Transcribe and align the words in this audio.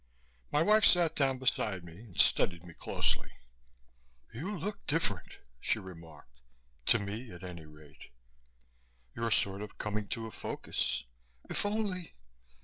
My 0.51 0.63
wife 0.63 0.83
sat 0.83 1.15
down 1.15 1.37
beside 1.37 1.83
me 1.83 1.99
and 1.99 2.19
studied 2.19 2.63
me 2.63 2.73
closely. 2.73 3.33
"You 4.33 4.57
look 4.57 4.83
different," 4.87 5.37
she 5.59 5.77
remarked. 5.77 6.39
"To 6.87 6.97
me, 6.97 7.29
at 7.31 7.43
any 7.43 7.67
rate. 7.67 8.09
You're 9.13 9.29
sort 9.29 9.61
of 9.61 9.77
coming 9.77 10.07
to 10.07 10.25
a 10.25 10.31
focus. 10.31 11.03
If 11.51 11.67
only 11.67 12.15